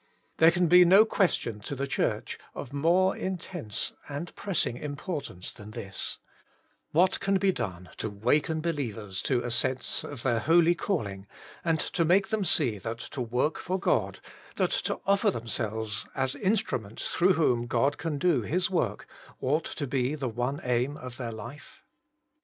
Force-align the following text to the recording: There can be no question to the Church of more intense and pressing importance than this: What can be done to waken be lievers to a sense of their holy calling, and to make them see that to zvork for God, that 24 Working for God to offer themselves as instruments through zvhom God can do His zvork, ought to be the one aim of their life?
There 0.37 0.49
can 0.49 0.65
be 0.65 0.83
no 0.83 1.05
question 1.05 1.59
to 1.59 1.75
the 1.75 1.85
Church 1.85 2.39
of 2.55 2.73
more 2.73 3.15
intense 3.15 3.91
and 4.09 4.33
pressing 4.35 4.75
importance 4.75 5.51
than 5.51 5.69
this: 5.69 6.17
What 6.91 7.19
can 7.19 7.37
be 7.37 7.51
done 7.51 7.87
to 7.97 8.09
waken 8.09 8.61
be 8.61 8.71
lievers 8.73 9.21
to 9.25 9.41
a 9.43 9.51
sense 9.51 10.03
of 10.03 10.23
their 10.23 10.39
holy 10.39 10.73
calling, 10.73 11.27
and 11.63 11.79
to 11.79 12.03
make 12.03 12.29
them 12.29 12.43
see 12.43 12.79
that 12.79 12.97
to 13.13 13.27
zvork 13.27 13.57
for 13.57 13.79
God, 13.79 14.21
that 14.55 14.71
24 14.71 14.71
Working 14.71 14.71
for 14.71 14.71
God 14.73 14.83
to 14.85 15.01
offer 15.11 15.29
themselves 15.29 16.07
as 16.15 16.33
instruments 16.33 17.13
through 17.13 17.35
zvhom 17.35 17.67
God 17.67 17.99
can 17.99 18.17
do 18.17 18.41
His 18.41 18.69
zvork, 18.69 19.01
ought 19.39 19.65
to 19.65 19.85
be 19.85 20.15
the 20.15 20.29
one 20.29 20.61
aim 20.63 20.97
of 20.97 21.17
their 21.17 21.31
life? 21.31 21.83